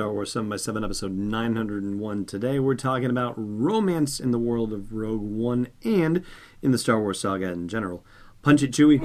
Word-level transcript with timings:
Star 0.00 0.14
Wars 0.14 0.32
7 0.32 0.48
by 0.48 0.56
7 0.56 0.82
episode 0.82 1.12
901. 1.12 2.24
Today 2.24 2.58
we're 2.58 2.74
talking 2.74 3.10
about 3.10 3.34
romance 3.36 4.18
in 4.18 4.30
the 4.30 4.38
world 4.38 4.72
of 4.72 4.94
Rogue 4.94 5.20
One 5.20 5.68
and 5.84 6.24
in 6.62 6.70
the 6.70 6.78
Star 6.78 6.98
Wars 6.98 7.20
saga 7.20 7.52
in 7.52 7.68
general. 7.68 8.02
Punch 8.40 8.62
it, 8.62 8.70
Chewie. 8.70 8.98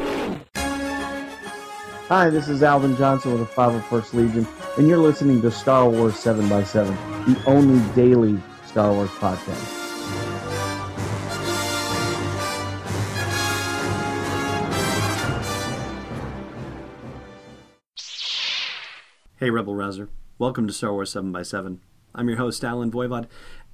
Hi, 2.08 2.30
this 2.30 2.48
is 2.48 2.64
Alvin 2.64 2.96
Johnson 2.96 3.34
with 3.34 3.42
the 3.42 3.54
501st 3.54 4.14
Legion, 4.14 4.48
and 4.78 4.88
you're 4.88 4.98
listening 4.98 5.42
to 5.42 5.52
Star 5.52 5.90
Wars 5.90 6.16
7 6.16 6.48
by 6.48 6.64
7 6.64 6.96
the 7.26 7.44
only 7.46 7.86
daily 7.94 8.40
Star 8.66 8.94
Wars 8.94 9.10
podcast. 9.10 9.82
Hey, 19.36 19.50
Rebel 19.50 19.76
Rouser. 19.76 20.08
Welcome 20.38 20.68
to 20.68 20.74
Star 20.74 20.92
Wars 20.92 21.14
7 21.14 21.32
by 21.32 21.44
7 21.44 21.80
I'm 22.14 22.28
your 22.28 22.38
host, 22.38 22.62
Allen 22.66 22.92
Voivod. 22.92 23.28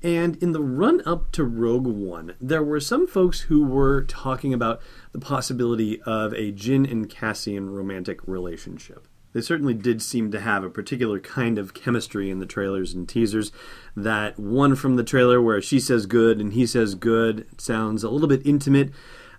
And 0.04 0.36
in 0.44 0.52
the 0.52 0.62
run 0.62 1.02
up 1.08 1.32
to 1.32 1.44
Rogue 1.44 1.88
One, 1.88 2.36
there 2.40 2.62
were 2.62 2.80
some 2.80 3.08
folks 3.08 3.42
who 3.42 3.66
were 3.66 4.04
talking 4.04 4.54
about 4.54 4.80
the 5.12 5.18
possibility 5.18 6.00
of 6.04 6.34
a 6.34 6.52
Jyn 6.52 6.90
and 6.90 7.10
Cassian 7.10 7.72
romantic 7.72 8.20
relationship. 8.28 9.08
They 9.34 9.42
certainly 9.42 9.74
did 9.74 10.04
seem 10.04 10.30
to 10.30 10.40
have 10.40 10.64
a 10.64 10.70
particular 10.70 11.20
kind 11.20 11.58
of 11.58 11.74
chemistry 11.74 12.30
in 12.30 12.38
the 12.38 12.46
trailers 12.46 12.94
and 12.94 13.10
teasers. 13.10 13.52
That 13.96 14.38
one 14.38 14.76
from 14.76 14.98
the 14.98 15.04
trailer 15.04 15.42
where 15.42 15.64
she 15.64 15.80
says 15.80 16.06
good 16.06 16.40
and 16.40 16.54
he 16.54 16.68
says 16.68 16.94
good 16.94 17.48
sounds 17.60 18.04
a 18.04 18.10
little 18.12 18.28
bit 18.28 18.46
intimate. 18.46 18.92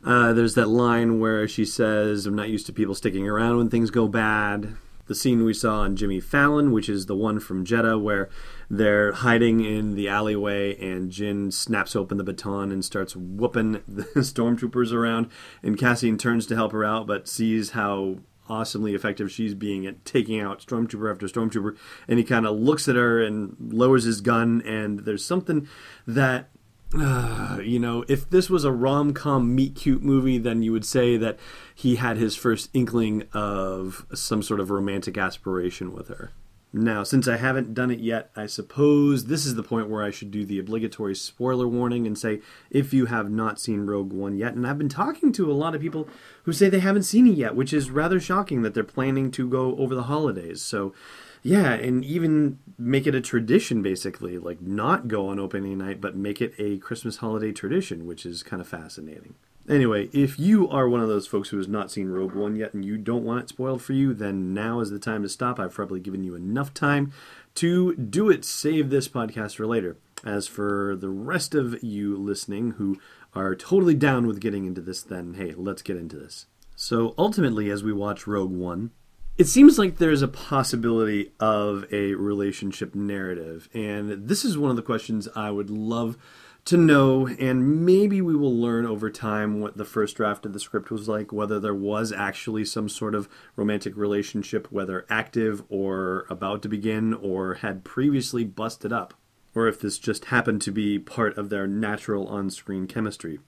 Uh, 0.05 0.33
there's 0.33 0.56
that 0.56 0.69
line 0.69 1.20
where 1.20 1.47
she 1.47 1.64
says, 1.64 2.27
I'm 2.27 2.34
not 2.34 2.48
used 2.48 2.66
to 2.66 2.73
people 2.73 2.97
sticking 2.97 3.28
around 3.28 3.59
when 3.59 3.70
things 3.70 3.92
go 3.92 4.09
bad 4.09 4.75
the 5.06 5.15
scene 5.15 5.45
we 5.45 5.55
saw 5.55 5.80
on 5.80 5.97
Jimmy 5.97 6.20
Fallon, 6.20 6.73
which 6.73 6.88
is 6.88 7.06
the 7.06 7.16
one 7.16 7.41
from 7.41 7.65
Jedha, 7.65 8.01
where 8.01 8.29
they're 8.70 9.12
hiding 9.12 9.65
in 9.65 9.95
the 9.95 10.09
alleyway 10.09 10.78
and 10.80 11.11
Jyn 11.11 11.53
snaps 11.53 11.97
open 11.97 12.19
the 12.19 12.25
baton 12.25 12.70
and 12.72 12.84
starts 12.84 13.17
whooping 13.17 13.73
the 13.89 14.05
stormtroopers 14.17 14.92
around. 14.92 15.28
And 15.62 15.78
Cassian 15.78 16.19
turns 16.19 16.47
to 16.47 16.55
help 16.55 16.73
her 16.73 16.84
out, 16.84 17.06
but 17.06 17.28
sees 17.28 17.70
how 17.70 18.19
awesomely 18.48 18.95
effective 18.95 19.30
she's 19.30 19.55
being 19.55 19.86
at 19.86 20.05
taking 20.05 20.41
out 20.41 20.61
stormtrooper 20.61 21.11
after 21.11 21.27
stormtrooper. 21.27 21.77
And 22.06 22.19
he 22.19 22.25
kind 22.25 22.47
of 22.47 22.58
looks 22.58 22.89
at 22.89 22.97
her 22.97 23.23
and 23.23 23.56
lowers 23.58 24.05
his 24.05 24.20
gun. 24.20 24.62
And 24.62 25.00
there's 25.00 25.25
something 25.25 25.69
that 26.06 26.50
uh, 26.95 27.59
you 27.62 27.79
know, 27.79 28.05
if 28.09 28.29
this 28.29 28.51
was 28.51 28.65
a 28.65 28.73
rom 28.73 29.15
com 29.15 29.55
meet 29.55 29.75
cute 29.75 30.03
movie, 30.03 30.39
then 30.39 30.62
you 30.62 30.73
would 30.73 30.85
say 30.85 31.17
that 31.17 31.39
he 31.75 31.97
had 31.97 32.17
his 32.17 32.37
first 32.37 32.71
inkling 32.75 33.25
of 33.33 34.07
some 34.15 34.43
sort 34.43 34.61
of 34.61 34.71
romantic 34.71 35.17
aspiration 35.17 35.93
with 35.93 36.09
her. 36.09 36.33
Now, 36.75 37.03
since 37.03 37.29
I 37.29 37.37
haven't 37.37 37.75
done 37.75 37.91
it 37.91 38.01
yet, 38.01 38.31
I 38.35 38.47
suppose 38.47 39.27
this 39.27 39.45
is 39.45 39.57
the 39.57 39.63
point 39.63 39.91
where 39.91 40.03
I 40.03 40.11
should 40.11 40.31
do 40.31 40.47
the 40.47 40.59
obligatory 40.59 41.15
spoiler 41.15 41.69
warning 41.69 42.07
and 42.07 42.17
say 42.17 42.41
if 42.70 42.95
you 42.95 43.07
have 43.07 43.31
not 43.31 43.61
seen 43.61 43.85
Rogue 43.85 44.13
One 44.13 44.37
yet, 44.37 44.55
and 44.55 44.67
I've 44.67 44.79
been 44.79 44.89
talking 44.89 45.33
to 45.33 45.51
a 45.51 45.53
lot 45.53 45.75
of 45.75 45.83
people 45.83 46.09
who 46.45 46.53
say 46.53 46.70
they 46.70 46.81
haven't 46.81 47.03
seen 47.03 47.27
it 47.27 47.37
yet, 47.37 47.55
which 47.55 47.75
is 47.75 47.91
rather 47.91 48.19
shocking 48.19 48.63
that 48.63 48.73
they're 48.73 48.85
planning 48.85 49.31
to 49.33 49.47
go 49.47 49.77
over 49.77 49.95
the 49.95 50.05
holidays. 50.05 50.63
So, 50.63 50.95
yeah, 51.43 51.73
and 51.73 52.05
even 52.05 52.59
make 52.79 53.07
it 53.07 53.15
a 53.15 53.21
tradition 53.21 53.83
basically, 53.83 54.39
like 54.39 54.61
not 54.61 55.09
go 55.09 55.29
on 55.29 55.39
opening 55.39 55.79
night, 55.79 56.01
but 56.01 56.17
make 56.17 56.41
it 56.41 56.55
a 56.59 56.79
Christmas 56.79 57.17
holiday 57.17 57.53
tradition, 57.53 58.07
which 58.07 58.25
is 58.25 58.43
kind 58.43 58.61
of 58.61 58.69
fascinating. 58.69 59.35
Anyway, 59.69 60.09
if 60.13 60.39
you 60.41 60.69
are 60.69 60.89
one 60.89 61.01
of 61.01 61.09
those 61.09 61.27
folks 61.27 61.51
who 61.51 61.57
has 61.57 61.69
not 61.69 61.91
seen 61.91 62.09
Rogue 62.09 62.35
One 62.35 62.57
yet 62.57 62.75
and 62.75 62.85
you 62.85 62.97
don't 62.97 63.25
want 63.25 63.43
it 63.45 63.48
spoiled 63.48 63.83
for 63.83 63.93
you, 63.93 64.13
then 64.13 64.53
now 64.53 64.81
is 64.81 64.91
the 64.91 64.98
time 64.98 65.23
to 65.23 65.29
stop. 65.29 65.61
I've 65.61 65.75
probably 65.75 66.01
given 66.01 66.25
you 66.25 66.35
enough 66.35 66.75
time 66.75 67.13
to 67.57 67.95
do 67.95 68.29
it. 68.29 68.45
Save 68.45 68.91
this 68.91 69.09
podcast 69.09 69.57
for 69.57 69.67
later. 69.67 69.97
As 70.25 70.47
for 70.48 70.97
the 70.97 71.09
rest 71.09 71.55
of 71.55 71.83
you 71.83 72.17
listening 72.17 72.73
who 72.73 72.98
are 73.35 73.55
totally 73.55 73.95
down 73.95 74.27
with 74.27 74.41
getting 74.41 74.65
into 74.65 74.81
this, 74.81 75.03
then 75.03 75.35
hey, 75.35 75.55
let's 75.57 75.83
get 75.83 75.97
into 75.97 76.17
this. 76.17 76.47
So 76.75 77.14
ultimately, 77.17 77.70
as 77.70 77.85
we 77.85 77.92
watch 77.92 78.27
Rogue 78.27 78.52
One, 78.52 78.91
it 79.39 79.47
seems 79.47 79.79
like 79.79 79.97
there's 79.97 80.23
a 80.23 80.29
possibility 80.29 81.33
of 81.41 81.87
a 81.93 82.15
relationship 82.15 82.95
narrative. 82.95 83.69
And 83.73 84.29
this 84.29 84.45
is 84.45 84.59
one 84.59 84.70
of 84.70 84.77
the 84.77 84.83
questions 84.83 85.29
I 85.35 85.51
would 85.51 85.70
love 85.70 86.19
to 86.67 86.77
know. 86.77 87.27
And 87.27 87.85
maybe 87.85 88.20
we 88.20 88.37
will 88.37 88.55
learn 88.55 88.85
over 88.85 89.11
time 89.11 89.61
what 89.61 89.77
the 89.77 89.87
first 89.87 90.17
draft 90.17 90.45
of 90.45 90.53
the 90.53 90.61
script 90.61 90.91
was 90.91 91.09
like, 91.09 91.33
whether 91.33 91.59
there 91.59 91.75
was 91.75 92.13
actually 92.13 92.65
some 92.67 92.89
sort 92.89 93.15
of 93.15 93.29
romantic 93.57 93.97
relationship, 93.97 94.70
whether 94.70 95.07
active 95.09 95.63
or 95.70 96.27
about 96.29 96.63
to 96.63 96.69
begin 96.69 97.14
or 97.14 97.55
had 97.55 97.85
previously 97.85 98.45
busted 98.45 98.93
up, 98.93 99.14
or 99.55 99.67
if 99.67 99.81
this 99.81 99.99
just 99.99 100.27
happened 100.27 100.61
to 100.63 100.70
be 100.70 100.99
part 100.99 101.37
of 101.39 101.49
their 101.49 101.67
natural 101.67 102.29
on 102.29 102.51
screen 102.51 102.87
chemistry. 102.87 103.41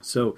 So, 0.00 0.36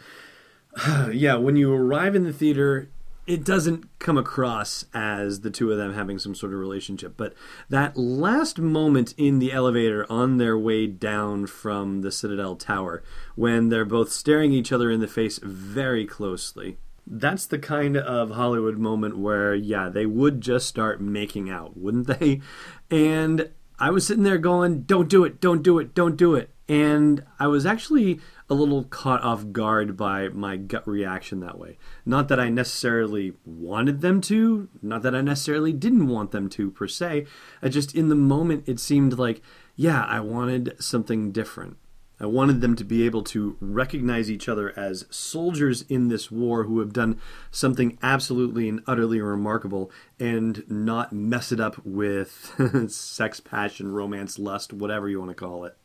yeah, 1.12 1.36
when 1.36 1.56
you 1.56 1.72
arrive 1.72 2.16
in 2.16 2.24
the 2.24 2.32
theater, 2.32 2.88
it 3.30 3.44
doesn't 3.44 3.88
come 4.00 4.18
across 4.18 4.84
as 4.92 5.42
the 5.42 5.50
two 5.50 5.70
of 5.70 5.78
them 5.78 5.94
having 5.94 6.18
some 6.18 6.34
sort 6.34 6.52
of 6.52 6.58
relationship. 6.58 7.14
But 7.16 7.32
that 7.68 7.96
last 7.96 8.58
moment 8.58 9.14
in 9.16 9.38
the 9.38 9.52
elevator 9.52 10.04
on 10.10 10.38
their 10.38 10.58
way 10.58 10.88
down 10.88 11.46
from 11.46 12.00
the 12.00 12.10
Citadel 12.10 12.56
Tower, 12.56 13.04
when 13.36 13.68
they're 13.68 13.84
both 13.84 14.10
staring 14.10 14.52
each 14.52 14.72
other 14.72 14.90
in 14.90 14.98
the 14.98 15.06
face 15.06 15.38
very 15.44 16.04
closely, 16.06 16.78
that's 17.06 17.46
the 17.46 17.60
kind 17.60 17.96
of 17.96 18.32
Hollywood 18.32 18.78
moment 18.78 19.16
where, 19.16 19.54
yeah, 19.54 19.88
they 19.88 20.06
would 20.06 20.40
just 20.40 20.66
start 20.66 21.00
making 21.00 21.48
out, 21.48 21.76
wouldn't 21.76 22.08
they? 22.08 22.40
And 22.90 23.48
I 23.78 23.90
was 23.90 24.04
sitting 24.04 24.24
there 24.24 24.38
going, 24.38 24.82
don't 24.82 25.08
do 25.08 25.22
it, 25.22 25.40
don't 25.40 25.62
do 25.62 25.78
it, 25.78 25.94
don't 25.94 26.16
do 26.16 26.34
it. 26.34 26.50
And 26.68 27.24
I 27.38 27.46
was 27.46 27.64
actually 27.64 28.18
a 28.50 28.54
little 28.54 28.82
caught 28.82 29.22
off 29.22 29.52
guard 29.52 29.96
by 29.96 30.28
my 30.28 30.56
gut 30.56 30.86
reaction 30.86 31.38
that 31.40 31.58
way. 31.58 31.78
Not 32.04 32.26
that 32.28 32.40
I 32.40 32.48
necessarily 32.48 33.34
wanted 33.46 34.00
them 34.00 34.20
to, 34.22 34.68
not 34.82 35.02
that 35.02 35.14
I 35.14 35.20
necessarily 35.20 35.72
didn't 35.72 36.08
want 36.08 36.32
them 36.32 36.48
to 36.50 36.70
per 36.72 36.88
se. 36.88 37.26
I 37.62 37.68
just 37.68 37.94
in 37.94 38.08
the 38.08 38.16
moment 38.16 38.68
it 38.68 38.80
seemed 38.80 39.18
like, 39.18 39.40
yeah, 39.76 40.04
I 40.04 40.18
wanted 40.18 40.74
something 40.80 41.30
different. 41.30 41.76
I 42.22 42.26
wanted 42.26 42.60
them 42.60 42.76
to 42.76 42.84
be 42.84 43.06
able 43.06 43.22
to 43.24 43.56
recognize 43.60 44.30
each 44.30 44.46
other 44.46 44.78
as 44.78 45.06
soldiers 45.08 45.82
in 45.82 46.08
this 46.08 46.30
war 46.30 46.64
who 46.64 46.80
have 46.80 46.92
done 46.92 47.18
something 47.50 47.98
absolutely 48.02 48.68
and 48.68 48.82
utterly 48.86 49.22
remarkable 49.22 49.90
and 50.18 50.62
not 50.68 51.14
mess 51.14 51.50
it 51.50 51.60
up 51.60 51.80
with 51.86 52.52
sex, 52.88 53.40
passion, 53.40 53.92
romance, 53.92 54.38
lust, 54.38 54.74
whatever 54.74 55.08
you 55.08 55.18
want 55.18 55.30
to 55.30 55.34
call 55.34 55.64
it. 55.64 55.76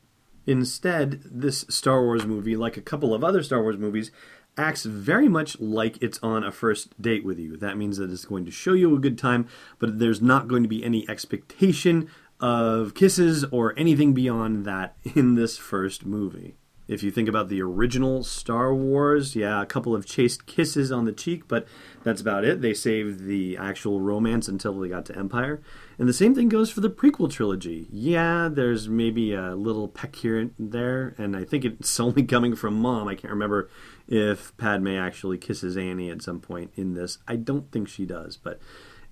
Instead, 0.46 1.22
this 1.24 1.66
Star 1.70 2.04
Wars 2.04 2.26
movie, 2.26 2.56
like 2.56 2.78
a 2.78 2.82
couple 2.82 3.14
of 3.14 3.24
other 3.24 3.44
Star 3.44 3.62
Wars 3.62 3.78
movies, 3.78 4.12
acts 4.58 4.86
very 4.86 5.28
much 5.28 5.60
like 5.60 6.02
it's 6.02 6.20
on 6.24 6.44
a 6.44 6.52
first 6.52 7.02
date 7.02 7.26
with 7.26 7.40
you. 7.40 7.58
That 7.58 7.78
means 7.78 7.98
that 7.98 8.12
it's 8.12 8.26
going 8.26 8.46
to 8.46 8.52
show 8.52 8.74
you 8.74 8.96
a 8.96 9.00
good 9.00 9.18
time, 9.18 9.48
but 9.80 10.00
there's 10.00 10.22
not 10.22 10.48
going 10.48 10.64
to 10.64 10.70
be 10.70 10.84
any 10.84 11.08
expectation 11.10 12.10
of 12.40 12.94
kisses 12.94 13.44
or 13.46 13.78
anything 13.78 14.14
beyond 14.14 14.66
that 14.66 14.96
in 15.16 15.36
this 15.36 15.58
first 15.58 16.06
movie. 16.06 16.56
If 16.88 17.02
you 17.02 17.10
think 17.10 17.28
about 17.28 17.50
the 17.50 17.62
original 17.62 18.24
Star 18.24 18.74
Wars, 18.74 19.36
yeah, 19.36 19.62
a 19.62 19.66
couple 19.66 19.96
of 19.96 20.06
chaste 20.06 20.46
kisses 20.46 20.92
on 20.92 21.06
the 21.06 21.12
cheek, 21.12 21.48
but 21.48 21.68
that's 22.04 22.22
about 22.22 22.46
it. 22.46 22.62
They 22.62 22.76
saved 22.76 23.26
the 23.26 23.58
actual 23.58 24.02
romance 24.02 24.48
until 24.48 24.80
they 24.80 24.88
got 24.88 25.06
to 25.08 25.18
Empire. 25.18 25.62
And 25.98 26.08
the 26.08 26.14
same 26.14 26.36
thing 26.36 26.48
goes 26.48 26.70
for 26.70 26.82
the 26.82 26.90
prequel 26.90 27.32
trilogy. 27.32 27.88
Yeah, 27.92 28.50
there's 28.52 28.88
maybe 28.88 29.34
a 29.34 29.56
little 29.56 29.88
peck 29.88 30.16
here 30.16 30.38
and 30.38 30.54
there, 30.60 31.16
and 31.18 31.36
I 31.36 31.44
think 31.44 31.66
it's 31.66 32.00
only 32.00 32.24
coming 32.24 32.56
from 32.56 32.76
mom. 32.76 33.08
I 33.08 33.16
can't 33.16 33.34
remember 33.34 33.70
if 34.08 34.56
Padme 34.58 34.90
actually 34.90 35.40
kisses 35.40 35.78
Annie 35.78 36.12
at 36.12 36.22
some 36.22 36.40
point 36.40 36.72
in 36.76 36.94
this. 36.94 37.18
I 37.28 37.36
don't 37.36 37.72
think 37.72 37.88
she 37.88 38.06
does, 38.06 38.38
but 38.38 38.60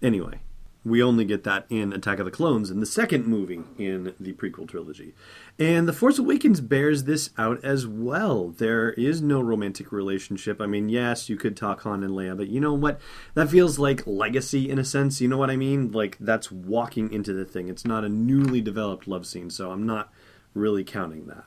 anyway, 0.02 0.42
we 0.86 1.02
only 1.02 1.24
get 1.24 1.44
that 1.44 1.66
in 1.70 1.94
Attack 1.94 2.20
of 2.20 2.26
the 2.26 2.32
Clones 2.32 2.70
in 2.70 2.80
the 2.80 2.86
second 2.86 3.26
movie 3.26 3.62
in 3.78 4.14
the 4.20 4.34
prequel 4.34 4.68
trilogy. 4.68 5.14
And 5.58 5.88
The 5.88 5.94
Force 5.94 6.20
Awakens 6.20 6.60
bears 6.60 7.06
this 7.06 7.30
out 7.38 7.64
as 7.64 7.88
well. 7.88 8.50
There 8.50 8.92
is 8.94 9.22
no 9.22 9.40
romantic 9.40 9.92
relationship. 9.92 10.60
I 10.60 10.66
mean, 10.66 10.90
yes, 10.90 11.30
you 11.30 11.38
could 11.38 11.56
talk 11.56 11.82
Han 11.82 12.04
and 12.04 12.14
Leia, 12.14 12.36
but 12.36 12.50
you 12.50 12.60
know 12.60 12.74
what? 12.74 13.00
That 13.34 13.50
feels 13.50 13.80
like 13.80 14.06
legacy 14.06 14.70
in 14.70 14.78
a 14.78 14.84
sense. 14.84 15.22
You 15.22 15.30
know 15.30 15.38
what 15.38 15.52
I 15.52 15.56
mean? 15.56 15.92
Like 15.92 16.18
that's 16.20 16.52
walking 16.52 17.12
into 17.14 17.32
the 17.32 17.46
thing. 17.46 17.70
It's 17.70 17.86
not 17.86 18.04
a 18.04 18.10
newly 18.10 18.60
developed 18.60 19.08
love 19.08 19.26
scene, 19.26 19.50
so 19.50 19.72
I'm 19.72 19.86
not 19.86 20.12
really 20.54 20.84
counting 20.84 21.28
that. 21.28 21.46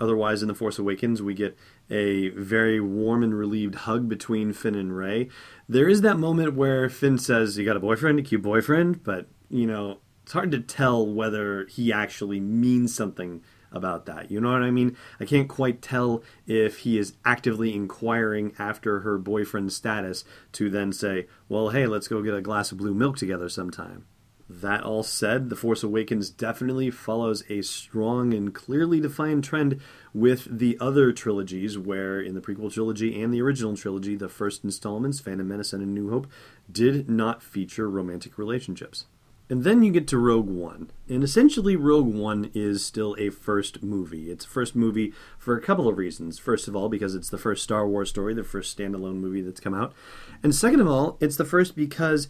Otherwise, 0.00 0.42
in 0.42 0.48
The 0.48 0.54
Force 0.54 0.78
Awakens, 0.78 1.22
we 1.22 1.34
get 1.34 1.56
a 1.90 2.30
very 2.30 2.80
warm 2.80 3.22
and 3.22 3.34
relieved 3.34 3.74
hug 3.74 4.08
between 4.08 4.52
Finn 4.52 4.74
and 4.74 4.96
Rey. 4.96 5.28
There 5.68 5.88
is 5.88 6.00
that 6.02 6.18
moment 6.18 6.54
where 6.54 6.88
Finn 6.88 7.18
says, 7.18 7.56
You 7.56 7.64
got 7.64 7.76
a 7.76 7.80
boyfriend, 7.80 8.18
a 8.18 8.22
cute 8.22 8.42
boyfriend, 8.42 9.04
but, 9.04 9.28
you 9.48 9.66
know, 9.66 9.98
it's 10.22 10.32
hard 10.32 10.50
to 10.52 10.60
tell 10.60 11.06
whether 11.06 11.66
he 11.66 11.92
actually 11.92 12.40
means 12.40 12.94
something 12.94 13.42
about 13.70 14.06
that. 14.06 14.30
You 14.30 14.40
know 14.40 14.52
what 14.52 14.62
I 14.62 14.70
mean? 14.70 14.96
I 15.20 15.24
can't 15.24 15.48
quite 15.48 15.82
tell 15.82 16.22
if 16.46 16.78
he 16.78 16.98
is 16.98 17.14
actively 17.24 17.74
inquiring 17.74 18.54
after 18.58 19.00
her 19.00 19.18
boyfriend's 19.18 19.76
status 19.76 20.24
to 20.52 20.70
then 20.70 20.92
say, 20.92 21.26
Well, 21.48 21.70
hey, 21.70 21.86
let's 21.86 22.08
go 22.08 22.22
get 22.22 22.34
a 22.34 22.40
glass 22.40 22.72
of 22.72 22.78
blue 22.78 22.94
milk 22.94 23.16
together 23.16 23.48
sometime. 23.48 24.06
That 24.48 24.82
all 24.82 25.02
said, 25.02 25.48
The 25.48 25.56
Force 25.56 25.82
Awakens 25.82 26.28
definitely 26.28 26.90
follows 26.90 27.44
a 27.48 27.62
strong 27.62 28.34
and 28.34 28.54
clearly 28.54 29.00
defined 29.00 29.42
trend 29.42 29.80
with 30.12 30.58
the 30.58 30.76
other 30.80 31.12
trilogies, 31.12 31.78
where 31.78 32.20
in 32.20 32.34
the 32.34 32.42
prequel 32.42 32.72
trilogy 32.72 33.20
and 33.22 33.32
the 33.32 33.40
original 33.40 33.74
trilogy, 33.74 34.16
the 34.16 34.28
first 34.28 34.62
installments, 34.62 35.18
Phantom 35.18 35.48
Menace 35.48 35.72
and 35.72 35.82
A 35.82 35.86
New 35.86 36.10
Hope, 36.10 36.26
did 36.70 37.08
not 37.08 37.42
feature 37.42 37.88
romantic 37.88 38.36
relationships. 38.36 39.06
And 39.48 39.62
then 39.62 39.82
you 39.82 39.92
get 39.92 40.08
to 40.08 40.18
Rogue 40.18 40.48
One. 40.48 40.90
And 41.08 41.22
essentially, 41.22 41.76
Rogue 41.76 42.12
One 42.14 42.50
is 42.54 42.84
still 42.84 43.14
a 43.18 43.30
first 43.30 43.82
movie. 43.82 44.30
It's 44.30 44.46
a 44.46 44.48
first 44.48 44.74
movie 44.74 45.12
for 45.38 45.56
a 45.56 45.60
couple 45.60 45.86
of 45.86 45.98
reasons. 45.98 46.38
First 46.38 46.66
of 46.66 46.74
all, 46.74 46.88
because 46.88 47.14
it's 47.14 47.28
the 47.28 47.38
first 47.38 47.62
Star 47.62 47.86
Wars 47.86 48.08
story, 48.08 48.32
the 48.32 48.42
first 48.42 48.76
standalone 48.76 49.16
movie 49.16 49.42
that's 49.42 49.60
come 49.60 49.74
out. 49.74 49.94
And 50.42 50.54
second 50.54 50.80
of 50.80 50.88
all, 50.88 51.18
it's 51.20 51.36
the 51.36 51.44
first 51.44 51.76
because 51.76 52.28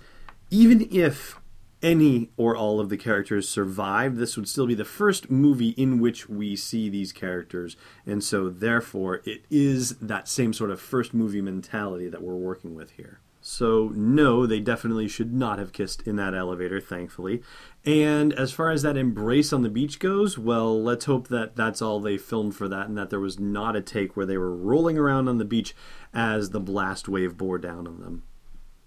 even 0.51 0.89
if 0.91 1.39
any 1.85 2.31
or 2.37 2.57
all 2.57 2.81
of 2.81 2.89
the 2.89 2.97
characters 2.97 3.49
survived, 3.49 4.17
this 4.17 4.37
would 4.37 4.49
still 4.49 4.67
be 4.67 4.75
the 4.75 4.85
first 4.85 5.31
movie 5.31 5.71
in 5.71 6.01
which 6.01 6.29
we 6.29 6.57
see 6.57 6.89
these 6.89 7.13
characters. 7.13 7.77
And 8.07 8.25
so, 8.25 8.49
therefore, 8.49 9.21
it 9.25 9.45
is 9.51 9.97
that 9.99 10.27
same 10.27 10.55
sort 10.55 10.71
of 10.71 10.81
first 10.81 11.13
movie 11.13 11.43
mentality 11.43 12.09
that 12.09 12.23
we're 12.23 12.35
working 12.35 12.75
with 12.75 12.93
here. 12.93 13.21
So, 13.47 13.93
no, 13.95 14.47
they 14.47 14.59
definitely 14.59 15.07
should 15.07 15.35
not 15.35 15.59
have 15.59 15.75
kissed 15.75 16.07
in 16.07 16.17
that 16.17 16.35
elevator, 16.35 16.81
thankfully. 16.81 17.43
And 17.85 18.33
as 18.33 18.53
far 18.53 18.71
as 18.71 18.81
that 18.83 18.97
embrace 18.97 19.53
on 19.53 19.61
the 19.61 19.69
beach 19.69 19.99
goes, 19.99 20.39
well, 20.39 20.83
let's 20.83 21.05
hope 21.05 21.29
that 21.29 21.55
that's 21.55 21.83
all 21.83 22.01
they 22.01 22.17
filmed 22.17 22.57
for 22.57 22.69
that 22.69 22.89
and 22.89 22.97
that 22.97 23.11
there 23.11 23.21
was 23.21 23.39
not 23.39 23.77
a 23.77 23.83
take 23.83 24.17
where 24.17 24.25
they 24.25 24.39
were 24.39 24.57
rolling 24.57 24.97
around 24.97 25.29
on 25.29 25.37
the 25.37 25.45
beach 25.45 25.75
as 26.15 26.51
the 26.51 26.61
blast 26.61 27.07
wave 27.07 27.37
bore 27.37 27.59
down 27.59 27.87
on 27.87 28.01
them 28.01 28.23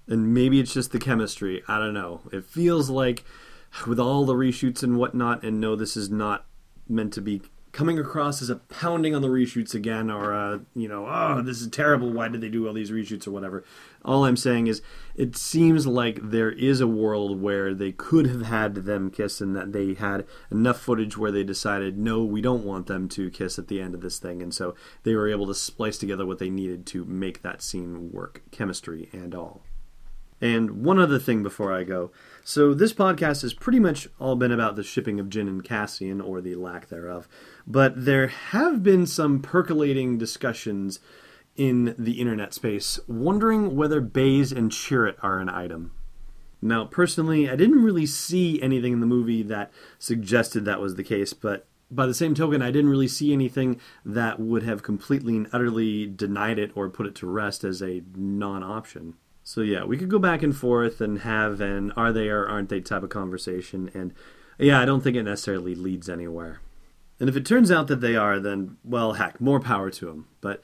and 0.07 0.33
maybe 0.33 0.59
it's 0.59 0.73
just 0.73 0.91
the 0.91 0.99
chemistry. 0.99 1.63
I 1.67 1.79
don't 1.79 1.93
know. 1.93 2.21
It 2.31 2.45
feels 2.45 2.89
like 2.89 3.23
with 3.85 3.99
all 3.99 4.25
the 4.25 4.33
reshoots 4.33 4.83
and 4.83 4.97
whatnot, 4.97 5.43
and 5.43 5.59
no, 5.59 5.75
this 5.75 5.97
is 5.97 6.09
not 6.09 6.45
meant 6.87 7.13
to 7.13 7.21
be 7.21 7.41
coming 7.73 7.99
across 7.99 8.41
as 8.41 8.49
a 8.49 8.55
pounding 8.55 9.13
on 9.13 9.21
the 9.21 9.27
reshoots 9.27 9.75
again, 9.75 10.09
or 10.09 10.31
a, 10.31 10.61
you 10.73 10.87
know, 10.87 11.05
oh, 11.07 11.43
this 11.43 11.61
is 11.61 11.67
terrible. 11.67 12.11
Why 12.11 12.27
did 12.27 12.41
they 12.41 12.49
do 12.49 12.65
all 12.65 12.73
these 12.73 12.89
reshoots 12.89 13.27
or 13.27 13.31
whatever? 13.31 13.63
All 14.03 14.25
I'm 14.25 14.37
saying 14.37 14.65
is, 14.65 14.81
it 15.13 15.35
seems 15.35 15.85
like 15.85 16.17
there 16.23 16.49
is 16.49 16.81
a 16.81 16.87
world 16.87 17.39
where 17.39 17.75
they 17.75 17.91
could 17.91 18.25
have 18.25 18.43
had 18.43 18.73
them 18.73 19.11
kiss, 19.11 19.41
and 19.41 19.55
that 19.55 19.73
they 19.73 19.93
had 19.93 20.25
enough 20.49 20.79
footage 20.79 21.17
where 21.17 21.31
they 21.31 21.43
decided, 21.43 21.99
no, 21.99 22.23
we 22.23 22.41
don't 22.41 22.65
want 22.65 22.87
them 22.87 23.07
to 23.09 23.29
kiss 23.29 23.59
at 23.59 23.67
the 23.67 23.79
end 23.79 23.93
of 23.93 24.01
this 24.01 24.17
thing, 24.17 24.41
and 24.41 24.55
so 24.55 24.73
they 25.03 25.13
were 25.13 25.29
able 25.29 25.45
to 25.45 25.53
splice 25.53 25.99
together 25.99 26.25
what 26.25 26.39
they 26.39 26.49
needed 26.49 26.87
to 26.87 27.05
make 27.05 27.43
that 27.43 27.61
scene 27.61 28.11
work, 28.11 28.41
chemistry 28.49 29.07
and 29.13 29.35
all. 29.35 29.61
And 30.39 30.83
one 30.83 30.99
other 30.99 31.17
thing 31.17 31.41
before 31.41 31.73
I 31.73 31.83
go. 31.83 32.11
So, 32.43 32.73
this 32.73 32.93
podcast 32.93 33.41
has 33.41 33.53
pretty 33.53 33.79
much 33.79 34.07
all 34.19 34.35
been 34.35 34.51
about 34.51 34.75
the 34.75 34.83
shipping 34.83 35.19
of 35.19 35.27
Jyn 35.27 35.47
and 35.47 35.63
Cassian, 35.63 36.21
or 36.21 36.41
the 36.41 36.55
lack 36.55 36.89
thereof. 36.89 37.27
But 37.65 38.05
there 38.05 38.27
have 38.27 38.83
been 38.83 39.07
some 39.07 39.41
percolating 39.41 40.17
discussions 40.17 40.99
in 41.55 41.95
the 41.97 42.21
internet 42.21 42.53
space 42.53 42.99
wondering 43.07 43.75
whether 43.75 43.99
Baze 43.99 44.51
and 44.51 44.71
Chirrut 44.71 45.15
are 45.23 45.39
an 45.39 45.49
item. 45.49 45.91
Now, 46.61 46.85
personally, 46.85 47.49
I 47.49 47.55
didn't 47.55 47.83
really 47.83 48.05
see 48.05 48.61
anything 48.61 48.93
in 48.93 48.99
the 48.99 49.05
movie 49.05 49.43
that 49.43 49.71
suggested 49.99 50.65
that 50.65 50.81
was 50.81 50.95
the 50.95 51.03
case, 51.03 51.33
but 51.33 51.67
by 51.89 52.05
the 52.05 52.13
same 52.13 52.35
token, 52.35 52.61
I 52.61 52.71
didn't 52.71 52.89
really 52.89 53.07
see 53.07 53.31
anything 53.31 53.79
that 54.05 54.39
would 54.39 54.63
have 54.63 54.83
completely 54.83 55.37
and 55.37 55.47
utterly 55.53 56.05
denied 56.05 56.59
it 56.59 56.71
or 56.75 56.89
put 56.89 57.05
it 57.05 57.15
to 57.15 57.27
rest 57.27 57.63
as 57.63 57.81
a 57.81 58.03
non 58.15 58.63
option. 58.63 59.15
So 59.47 59.61
yeah, 59.61 59.85
we 59.85 59.95
could 59.95 60.09
go 60.09 60.19
back 60.19 60.43
and 60.43 60.53
forth 60.53 60.99
and 60.99 61.19
have 61.19 61.61
an 61.61 61.91
are 61.91 62.11
they 62.11 62.27
or 62.27 62.45
aren't 62.45 62.67
they 62.67 62.81
type 62.81 63.01
of 63.01 63.07
conversation, 63.09 63.89
and 63.93 64.13
yeah, 64.59 64.77
I 64.77 64.83
don't 64.83 64.99
think 64.99 65.15
it 65.15 65.23
necessarily 65.23 65.73
leads 65.73 66.09
anywhere. 66.09 66.59
And 67.17 67.29
if 67.29 67.37
it 67.37 67.45
turns 67.45 67.71
out 67.71 67.87
that 67.87 68.01
they 68.01 68.17
are, 68.17 68.41
then 68.41 68.75
well, 68.83 69.13
heck, 69.13 69.39
more 69.39 69.61
power 69.61 69.89
to 69.89 70.05
them. 70.07 70.27
But 70.41 70.61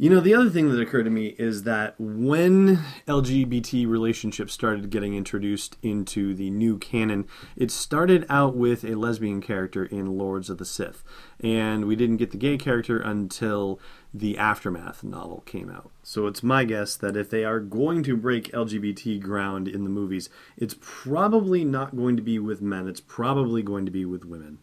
you 0.00 0.08
know, 0.08 0.20
the 0.20 0.32
other 0.32 0.48
thing 0.48 0.70
that 0.70 0.80
occurred 0.80 1.02
to 1.02 1.10
me 1.10 1.34
is 1.36 1.64
that 1.64 1.94
when 1.98 2.78
LGBT 3.06 3.86
relationships 3.86 4.54
started 4.54 4.88
getting 4.88 5.14
introduced 5.14 5.76
into 5.82 6.32
the 6.32 6.48
new 6.48 6.78
canon, 6.78 7.26
it 7.54 7.70
started 7.70 8.24
out 8.30 8.56
with 8.56 8.82
a 8.82 8.94
lesbian 8.94 9.42
character 9.42 9.84
in 9.84 10.16
Lords 10.16 10.48
of 10.48 10.56
the 10.56 10.64
Sith. 10.64 11.04
And 11.38 11.84
we 11.84 11.96
didn't 11.96 12.16
get 12.16 12.30
the 12.30 12.38
gay 12.38 12.56
character 12.56 12.98
until 12.98 13.78
the 14.14 14.38
Aftermath 14.38 15.04
novel 15.04 15.42
came 15.44 15.68
out. 15.68 15.90
So 16.02 16.26
it's 16.26 16.42
my 16.42 16.64
guess 16.64 16.96
that 16.96 17.14
if 17.14 17.28
they 17.28 17.44
are 17.44 17.60
going 17.60 18.02
to 18.04 18.16
break 18.16 18.50
LGBT 18.52 19.20
ground 19.20 19.68
in 19.68 19.84
the 19.84 19.90
movies, 19.90 20.30
it's 20.56 20.76
probably 20.80 21.62
not 21.62 21.94
going 21.94 22.16
to 22.16 22.22
be 22.22 22.38
with 22.38 22.62
men, 22.62 22.88
it's 22.88 23.02
probably 23.02 23.62
going 23.62 23.84
to 23.84 23.92
be 23.92 24.06
with 24.06 24.24
women. 24.24 24.60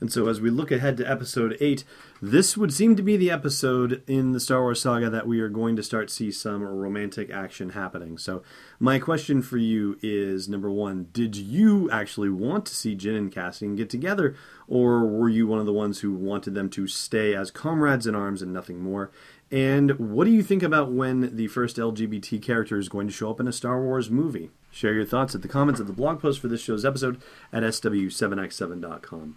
And 0.00 0.10
so, 0.10 0.28
as 0.28 0.40
we 0.40 0.48
look 0.48 0.70
ahead 0.70 0.96
to 0.96 1.10
episode 1.10 1.56
8, 1.60 1.84
this 2.22 2.56
would 2.56 2.72
seem 2.72 2.96
to 2.96 3.02
be 3.02 3.18
the 3.18 3.30
episode 3.30 4.02
in 4.06 4.32
the 4.32 4.40
Star 4.40 4.62
Wars 4.62 4.80
saga 4.80 5.10
that 5.10 5.26
we 5.26 5.40
are 5.40 5.48
going 5.50 5.76
to 5.76 5.82
start 5.82 6.10
see 6.10 6.32
some 6.32 6.62
romantic 6.62 7.30
action 7.30 7.70
happening. 7.70 8.16
So, 8.16 8.42
my 8.78 8.98
question 8.98 9.42
for 9.42 9.58
you 9.58 9.98
is 10.02 10.48
number 10.48 10.70
one, 10.70 11.08
did 11.12 11.36
you 11.36 11.90
actually 11.90 12.30
want 12.30 12.64
to 12.66 12.74
see 12.74 12.96
Jyn 12.96 13.16
and 13.16 13.32
Cassian 13.32 13.76
get 13.76 13.90
together, 13.90 14.34
or 14.66 15.06
were 15.06 15.28
you 15.28 15.46
one 15.46 15.58
of 15.58 15.66
the 15.66 15.72
ones 15.72 16.00
who 16.00 16.12
wanted 16.12 16.54
them 16.54 16.70
to 16.70 16.86
stay 16.86 17.34
as 17.34 17.50
comrades 17.50 18.06
in 18.06 18.14
arms 18.14 18.40
and 18.40 18.54
nothing 18.54 18.80
more? 18.80 19.10
And 19.52 19.98
what 19.98 20.24
do 20.24 20.30
you 20.30 20.42
think 20.42 20.62
about 20.62 20.92
when 20.92 21.36
the 21.36 21.48
first 21.48 21.76
LGBT 21.76 22.40
character 22.40 22.78
is 22.78 22.88
going 22.88 23.08
to 23.08 23.12
show 23.12 23.30
up 23.30 23.40
in 23.40 23.48
a 23.48 23.52
Star 23.52 23.82
Wars 23.82 24.08
movie? 24.08 24.50
Share 24.70 24.94
your 24.94 25.04
thoughts 25.04 25.34
at 25.34 25.42
the 25.42 25.48
comments 25.48 25.80
of 25.80 25.88
the 25.88 25.92
blog 25.92 26.22
post 26.22 26.40
for 26.40 26.48
this 26.48 26.62
show's 26.62 26.84
episode 26.84 27.20
at 27.52 27.64
sw7x7.com. 27.64 29.36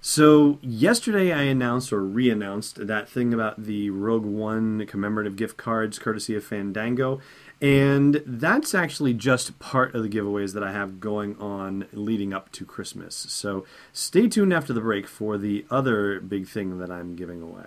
So 0.00 0.58
yesterday 0.62 1.32
I 1.32 1.42
announced 1.42 1.92
or 1.92 2.02
re-announced 2.02 2.86
that 2.86 3.08
thing 3.08 3.34
about 3.34 3.64
the 3.64 3.90
Rogue 3.90 4.24
One 4.24 4.86
commemorative 4.86 5.36
gift 5.36 5.56
cards 5.56 5.98
courtesy 5.98 6.36
of 6.36 6.44
Fandango, 6.44 7.20
and 7.60 8.22
that's 8.24 8.74
actually 8.74 9.14
just 9.14 9.58
part 9.58 9.94
of 9.94 10.02
the 10.04 10.08
giveaways 10.08 10.54
that 10.54 10.62
I 10.62 10.72
have 10.72 11.00
going 11.00 11.36
on 11.38 11.86
leading 11.92 12.32
up 12.32 12.52
to 12.52 12.64
Christmas. 12.64 13.16
So 13.16 13.66
stay 13.92 14.28
tuned 14.28 14.52
after 14.52 14.72
the 14.72 14.80
break 14.80 15.08
for 15.08 15.36
the 15.36 15.66
other 15.70 16.20
big 16.20 16.46
thing 16.46 16.78
that 16.78 16.90
I'm 16.90 17.16
giving 17.16 17.42
away. 17.42 17.66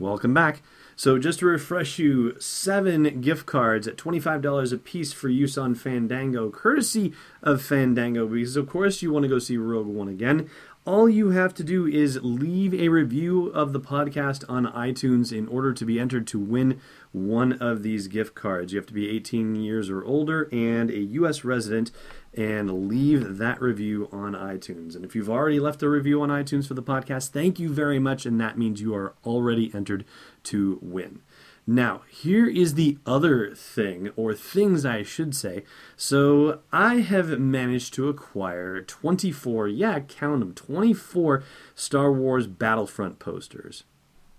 Welcome 0.00 0.32
back. 0.32 0.62
So, 0.94 1.18
just 1.18 1.40
to 1.40 1.46
refresh 1.46 1.98
you, 1.98 2.38
seven 2.38 3.20
gift 3.20 3.46
cards 3.46 3.88
at 3.88 3.96
$25 3.96 4.72
a 4.72 4.78
piece 4.78 5.12
for 5.12 5.28
use 5.28 5.58
on 5.58 5.74
Fandango, 5.74 6.50
courtesy 6.50 7.12
of 7.42 7.62
Fandango, 7.62 8.28
because 8.28 8.56
of 8.56 8.68
course 8.68 9.02
you 9.02 9.10
want 9.12 9.24
to 9.24 9.28
go 9.28 9.40
see 9.40 9.56
Rogue 9.56 9.88
One 9.88 10.06
again. 10.06 10.48
All 10.88 11.06
you 11.06 11.32
have 11.32 11.52
to 11.56 11.62
do 11.62 11.86
is 11.86 12.18
leave 12.22 12.72
a 12.72 12.88
review 12.88 13.48
of 13.48 13.74
the 13.74 13.78
podcast 13.78 14.42
on 14.48 14.64
iTunes 14.64 15.36
in 15.36 15.46
order 15.46 15.74
to 15.74 15.84
be 15.84 16.00
entered 16.00 16.26
to 16.28 16.38
win 16.38 16.80
one 17.12 17.52
of 17.60 17.82
these 17.82 18.08
gift 18.08 18.34
cards. 18.34 18.72
You 18.72 18.78
have 18.78 18.86
to 18.86 18.94
be 18.94 19.10
18 19.10 19.54
years 19.54 19.90
or 19.90 20.02
older 20.02 20.48
and 20.50 20.90
a 20.90 20.98
U.S. 20.98 21.44
resident 21.44 21.90
and 22.32 22.88
leave 22.88 23.36
that 23.36 23.60
review 23.60 24.08
on 24.10 24.32
iTunes. 24.32 24.96
And 24.96 25.04
if 25.04 25.14
you've 25.14 25.28
already 25.28 25.60
left 25.60 25.82
a 25.82 25.90
review 25.90 26.22
on 26.22 26.30
iTunes 26.30 26.66
for 26.66 26.72
the 26.72 26.82
podcast, 26.82 27.32
thank 27.32 27.58
you 27.58 27.68
very 27.68 27.98
much. 27.98 28.24
And 28.24 28.40
that 28.40 28.56
means 28.56 28.80
you 28.80 28.94
are 28.94 29.12
already 29.26 29.70
entered 29.74 30.06
to 30.44 30.78
win. 30.80 31.20
Now, 31.70 32.00
here 32.08 32.48
is 32.48 32.76
the 32.76 32.96
other 33.04 33.54
thing, 33.54 34.08
or 34.16 34.32
things 34.32 34.86
I 34.86 35.02
should 35.02 35.36
say. 35.36 35.64
So, 35.98 36.60
I 36.72 37.00
have 37.00 37.38
managed 37.38 37.92
to 37.92 38.08
acquire 38.08 38.80
24, 38.80 39.68
yeah, 39.68 40.00
count 40.00 40.40
them, 40.40 40.54
24 40.54 41.44
Star 41.74 42.10
Wars 42.10 42.46
Battlefront 42.46 43.18
posters. 43.18 43.84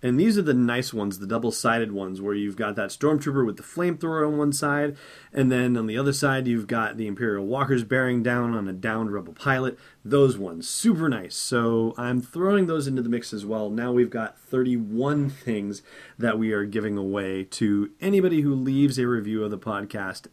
And 0.02 0.20
these 0.20 0.38
are 0.38 0.42
the 0.42 0.54
nice 0.54 0.94
ones, 0.94 1.20
the 1.20 1.28
double 1.28 1.52
sided 1.52 1.92
ones, 1.92 2.22
where 2.22 2.34
you've 2.34 2.56
got 2.56 2.76
that 2.76 2.90
stormtrooper 2.90 3.46
with 3.46 3.58
the 3.58 3.64
flamethrower 3.64 4.26
on 4.26 4.38
one 4.38 4.54
side, 4.54 4.96
and 5.34 5.52
then 5.52 5.76
on 5.76 5.88
the 5.88 5.98
other 5.98 6.14
side, 6.14 6.48
you've 6.48 6.68
got 6.68 6.98
the 6.98 7.08
Imperial 7.08 7.46
Walkers 7.46 7.84
bearing 7.84 8.24
down 8.24 8.54
on 8.54 8.68
a 8.68 8.74
downed 8.74 9.12
rebel 9.12 9.34
pilot. 9.34 9.78
Those 10.06 10.38
ones, 10.38 10.70
super 10.70 11.10
nice. 11.10 11.36
So 11.36 11.94
I'm 11.98 12.22
throwing 12.22 12.68
those 12.68 12.88
into 12.88 13.02
the 13.02 13.10
mix 13.10 13.34
as 13.34 13.46
well. 13.46 13.70
Now 13.70 13.92
we've 13.92 14.10
got 14.10 14.40
31 14.40 15.30
things 15.30 15.82
that 16.18 16.40
we 16.40 16.54
are 16.54 16.66
giving 16.66 16.98
away 16.98 17.44
to 17.44 17.92
anybody 18.00 18.42
who 18.42 18.56
leaves 18.56 18.98
a 18.98 19.08
review 19.08 19.44
of 19.44 19.52
the 19.52 19.60
podcast 19.60 20.28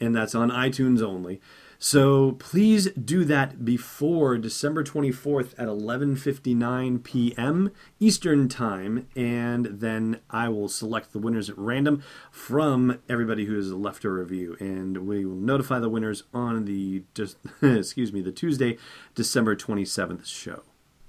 and 0.00 0.14
that's 0.14 0.34
on 0.34 0.50
iTunes 0.50 1.02
only. 1.02 1.40
So 1.86 2.32
please 2.38 2.90
do 2.92 3.26
that 3.26 3.62
before 3.62 4.38
December 4.38 4.82
24th 4.82 5.52
at 5.58 5.68
11:59 5.68 7.04
p.m. 7.04 7.72
Eastern 8.00 8.48
Time 8.48 9.06
and 9.14 9.66
then 9.66 10.20
I 10.30 10.48
will 10.48 10.70
select 10.70 11.12
the 11.12 11.18
winners 11.18 11.50
at 11.50 11.58
random 11.58 12.02
from 12.30 13.00
everybody 13.06 13.44
who 13.44 13.56
has 13.56 13.70
left 13.70 14.06
a 14.06 14.10
review 14.10 14.56
and 14.58 15.06
we 15.06 15.26
will 15.26 15.34
notify 15.34 15.78
the 15.78 15.90
winners 15.90 16.22
on 16.32 16.64
the 16.64 17.02
just 17.12 17.36
excuse 17.62 18.14
me, 18.14 18.22
the 18.22 18.32
Tuesday, 18.32 18.78
December 19.14 19.54
27th 19.54 20.24
show. 20.24 20.62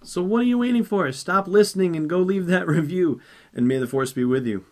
So 0.04 0.22
what 0.22 0.42
are 0.42 0.44
you 0.44 0.58
waiting 0.58 0.84
for? 0.84 1.10
Stop 1.14 1.48
listening 1.48 1.96
and 1.96 2.10
go 2.10 2.20
leave 2.20 2.48
that 2.48 2.68
review 2.78 3.22
and 3.54 3.66
may 3.66 3.78
the 3.78 3.88
force 3.88 4.12
be 4.12 4.26
with 4.26 4.46
you. 4.46 4.66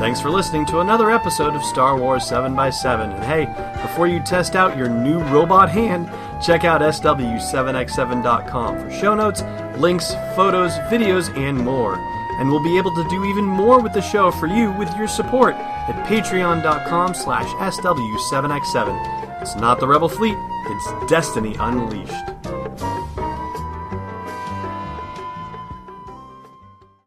Thanks 0.00 0.18
for 0.18 0.30
listening 0.30 0.64
to 0.66 0.80
another 0.80 1.10
episode 1.10 1.54
of 1.54 1.62
Star 1.62 1.94
Wars 1.94 2.22
7x7. 2.22 3.14
And 3.14 3.22
hey, 3.22 3.44
before 3.82 4.06
you 4.06 4.18
test 4.20 4.56
out 4.56 4.74
your 4.74 4.88
new 4.88 5.18
robot 5.24 5.68
hand, 5.68 6.10
check 6.42 6.64
out 6.64 6.80
SW7x7.com 6.80 8.80
for 8.80 8.90
show 8.90 9.14
notes, 9.14 9.42
links, 9.76 10.14
photos, 10.34 10.72
videos, 10.88 11.28
and 11.36 11.58
more. 11.58 11.96
And 12.38 12.48
we'll 12.48 12.64
be 12.64 12.78
able 12.78 12.94
to 12.94 13.06
do 13.10 13.26
even 13.26 13.44
more 13.44 13.78
with 13.78 13.92
the 13.92 14.00
show 14.00 14.30
for 14.30 14.46
you 14.46 14.72
with 14.78 14.88
your 14.96 15.06
support 15.06 15.54
at 15.54 16.06
patreon.com 16.06 17.12
slash 17.12 17.48
SW7x7. 17.74 19.42
It's 19.42 19.56
not 19.56 19.80
the 19.80 19.86
Rebel 19.86 20.08
Fleet, 20.08 20.38
it's 20.38 21.10
Destiny 21.10 21.56
Unleashed. 21.60 22.39